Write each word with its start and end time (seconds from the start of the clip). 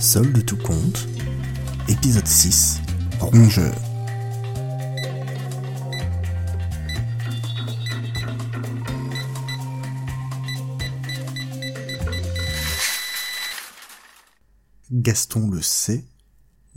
Sol 0.00 0.32
de 0.32 0.40
tout 0.40 0.56
compte, 0.56 1.08
épisode 1.88 2.24
6, 2.24 2.80
Rongeur. 3.18 3.74
Gaston 14.92 15.50
le 15.50 15.60
sait, 15.62 16.06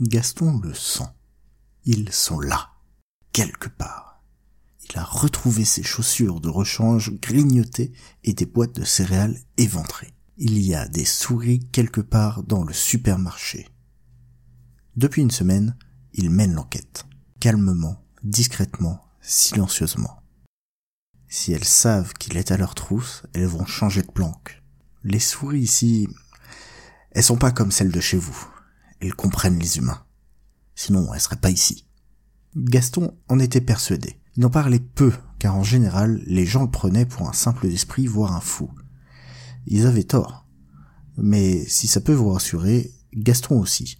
Gaston 0.00 0.58
le 0.58 0.74
sent. 0.74 1.04
Ils 1.84 2.10
sont 2.10 2.40
là, 2.40 2.70
quelque 3.32 3.68
part. 3.68 4.20
Il 4.90 4.98
a 4.98 5.04
retrouvé 5.04 5.64
ses 5.64 5.84
chaussures 5.84 6.40
de 6.40 6.48
rechange 6.48 7.12
grignotées 7.20 7.92
et 8.24 8.34
des 8.34 8.46
boîtes 8.46 8.74
de 8.74 8.84
céréales 8.84 9.38
éventrées. 9.58 10.12
Il 10.38 10.58
y 10.62 10.74
a 10.74 10.88
des 10.88 11.04
souris 11.04 11.60
quelque 11.72 12.00
part 12.00 12.42
dans 12.42 12.64
le 12.64 12.72
supermarché. 12.72 13.68
Depuis 14.96 15.20
une 15.20 15.30
semaine, 15.30 15.76
il 16.14 16.30
mène 16.30 16.54
l'enquête. 16.54 17.04
Calmement, 17.38 18.02
discrètement, 18.22 19.04
silencieusement. 19.20 20.22
Si 21.28 21.52
elles 21.52 21.64
savent 21.64 22.14
qu'il 22.14 22.38
est 22.38 22.50
à 22.50 22.56
leur 22.56 22.74
trousse, 22.74 23.24
elles 23.34 23.46
vont 23.46 23.66
changer 23.66 24.00
de 24.00 24.10
planque. 24.10 24.62
Les 25.04 25.18
souris 25.18 25.60
ici, 25.60 26.08
elles 27.10 27.22
sont 27.22 27.36
pas 27.36 27.52
comme 27.52 27.70
celles 27.70 27.92
de 27.92 28.00
chez 28.00 28.16
vous. 28.16 28.46
Elles 29.00 29.14
comprennent 29.14 29.58
les 29.58 29.76
humains. 29.76 30.06
Sinon, 30.74 31.12
elles 31.12 31.20
seraient 31.20 31.36
pas 31.36 31.50
ici. 31.50 31.86
Gaston 32.56 33.18
en 33.28 33.38
était 33.38 33.60
persuadé. 33.60 34.18
Il 34.36 34.46
en 34.46 34.50
parlait 34.50 34.80
peu, 34.80 35.12
car 35.38 35.56
en 35.56 35.62
général, 35.62 36.22
les 36.26 36.46
gens 36.46 36.62
le 36.62 36.70
prenaient 36.70 37.04
pour 37.04 37.28
un 37.28 37.34
simple 37.34 37.66
esprit, 37.66 38.06
voire 38.06 38.34
un 38.34 38.40
fou. 38.40 38.70
Ils 39.66 39.86
avaient 39.86 40.04
tort. 40.04 40.46
Mais 41.16 41.64
si 41.66 41.86
ça 41.86 42.00
peut 42.00 42.12
vous 42.12 42.30
rassurer, 42.30 42.90
Gaston 43.14 43.60
aussi. 43.60 43.98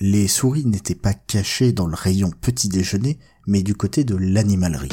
Les 0.00 0.28
souris 0.28 0.66
n'étaient 0.66 0.94
pas 0.94 1.14
cachées 1.14 1.72
dans 1.72 1.86
le 1.86 1.94
rayon 1.94 2.30
petit 2.40 2.68
déjeuner, 2.68 3.18
mais 3.46 3.62
du 3.62 3.74
côté 3.74 4.04
de 4.04 4.16
l'animalerie. 4.16 4.88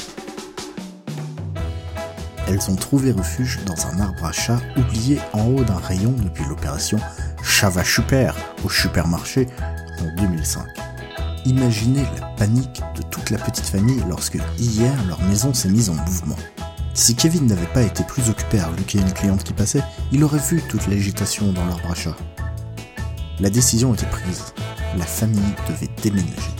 Elles 2.47 2.69
ont 2.69 2.75
trouvé 2.75 3.11
refuge 3.11 3.59
dans 3.65 3.87
un 3.87 3.99
arbre 3.99 4.25
à 4.25 4.31
chat 4.31 4.59
oublié 4.75 5.19
en 5.33 5.47
haut 5.47 5.63
d'un 5.63 5.77
rayon 5.77 6.11
depuis 6.11 6.43
l'opération 6.45 6.99
Chava 7.43 7.83
Super 7.83 8.35
au 8.63 8.69
supermarché 8.69 9.47
en 10.01 10.15
2005. 10.21 10.65
Imaginez 11.45 12.03
la 12.19 12.27
panique 12.37 12.81
de 12.95 13.03
toute 13.03 13.29
la 13.29 13.37
petite 13.37 13.65
famille 13.65 14.03
lorsque 14.07 14.37
hier 14.59 14.93
leur 15.07 15.21
maison 15.23 15.53
s'est 15.53 15.69
mise 15.69 15.89
en 15.89 15.95
mouvement. 15.95 16.35
Si 16.93 17.15
Kevin 17.15 17.47
n'avait 17.47 17.65
pas 17.67 17.83
été 17.83 18.03
plus 18.03 18.29
occupé 18.29 18.59
à 18.59 18.67
reluquer 18.67 18.99
une 18.99 19.13
cliente 19.13 19.43
qui 19.43 19.53
passait, 19.53 19.83
il 20.11 20.23
aurait 20.23 20.39
vu 20.39 20.61
toute 20.61 20.87
l'agitation 20.87 21.51
dans 21.53 21.65
leur 21.65 21.79
brachat. 21.79 22.15
La 23.39 23.49
décision 23.49 23.93
était 23.93 24.05
prise. 24.07 24.53
La 24.97 25.05
famille 25.05 25.55
devait 25.69 25.89
déménager. 26.03 26.51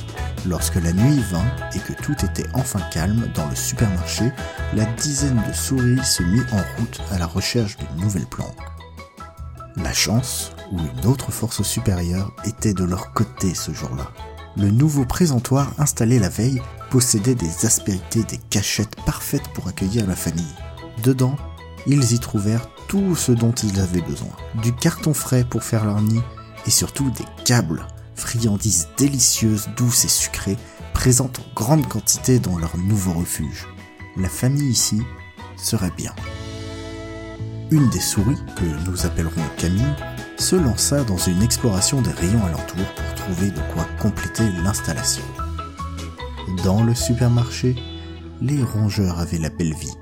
Lorsque 0.48 0.76
la 0.76 0.94
nuit 0.94 1.22
vint 1.32 1.46
et 1.76 1.80
que 1.80 1.94
tout 2.02 2.16
était 2.26 2.48
enfin 2.54 2.80
calme 2.92 3.30
dans 3.36 3.48
le 3.48 3.56
supermarché, 3.56 4.32
la 4.74 4.86
dizaine 4.86 5.42
de 5.48 5.54
souris 5.54 6.04
se 6.04 6.24
mit 6.24 6.42
en 6.54 6.80
route 6.80 7.02
à 7.12 7.20
la 7.20 7.28
recherche 7.28 7.78
d'une 7.78 8.04
nouvelle 8.04 8.26
planque. 8.26 8.58
La 9.76 9.94
chance, 9.94 10.54
ou 10.72 10.80
une 10.80 11.06
autre 11.06 11.32
force 11.32 11.62
supérieure, 11.62 12.34
était 12.46 12.74
de 12.74 12.84
leur 12.84 13.14
côté 13.14 13.54
ce 13.54 13.72
jour-là. 13.72 14.12
Le 14.58 14.70
nouveau 14.70 15.06
présentoir 15.06 15.72
installé 15.78 16.20
la 16.20 16.30
veille 16.30 16.62
possédaient 16.90 17.36
des 17.36 17.66
aspérités, 17.66 18.24
des 18.24 18.40
cachettes 18.50 18.96
parfaites 19.06 19.48
pour 19.54 19.68
accueillir 19.68 20.06
la 20.08 20.16
famille. 20.16 20.44
Dedans, 21.04 21.38
ils 21.88 22.14
y 22.14 22.20
trouvèrent 22.20 22.68
tout 22.88 23.16
ce 23.16 23.32
dont 23.32 23.54
ils 23.54 23.80
avaient 23.80 24.02
besoin. 24.02 24.36
Du 24.62 24.74
carton 24.74 25.14
frais 25.14 25.46
pour 25.50 25.64
faire 25.64 25.86
leur 25.86 26.02
nid, 26.02 26.22
et 26.68 26.70
surtout 26.70 27.10
des 27.12 27.26
câbles, 27.46 27.88
friandises 28.16 28.90
délicieuses, 28.98 29.70
douces 29.78 30.04
et 30.04 30.10
sucrées, 30.10 30.58
présentes 30.94 31.40
en 31.40 31.54
grande 31.56 31.88
quantité 31.88 32.40
dans 32.40 32.58
leur 32.58 32.78
nouveau 32.78 33.14
refuge. 33.14 33.68
La 34.18 34.28
famille 34.28 34.70
ici 34.70 35.02
serait 35.56 35.94
bien. 35.96 36.14
Une 37.72 37.90
des 37.90 38.02
souris, 38.02 38.38
que 38.58 38.90
nous 38.90 39.06
appellerons 39.06 39.42
Camille, 39.58 39.96
se 40.38 40.58
lança 40.58 41.06
dans 41.06 41.18
une 41.18 41.42
exploration 41.42 42.02
des 42.02 42.12
rayons 42.12 42.46
alentours 42.46 42.94
de 43.30 43.74
quoi 43.74 43.86
compléter 44.02 44.44
l'installation. 44.64 45.24
Dans 46.64 46.84
le 46.84 46.96
supermarché, 46.96 47.76
les 48.42 48.64
rongeurs 48.64 49.20
avaient 49.20 49.38
la 49.38 49.50
belle 49.50 49.74
vie. 49.74 49.94